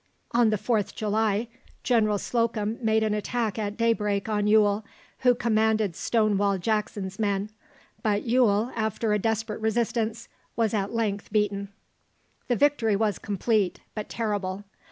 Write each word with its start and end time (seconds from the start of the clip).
On 0.31 0.49
the 0.49 0.57
4th 0.57 0.95
July, 0.95 1.47
General 1.83 2.17
Slocum 2.17 2.79
made 2.81 3.03
an 3.03 3.13
attack 3.13 3.59
at 3.59 3.77
daybreak 3.77 4.27
on 4.27 4.47
Ewell, 4.47 4.83
who 5.19 5.35
commanded 5.35 5.95
Stonewall 5.95 6.57
Jackson's 6.57 7.19
men, 7.19 7.51
but 8.01 8.23
Ewell, 8.23 8.71
after 8.75 9.13
a 9.13 9.19
desperate 9.19 9.61
resistance, 9.61 10.27
was 10.55 10.73
at 10.73 10.91
length 10.91 11.31
beaten. 11.31 11.69
The 12.47 12.55
victory 12.55 12.95
was 12.95 13.19
complete, 13.19 13.81
but 13.93 14.09
terrible. 14.09 14.63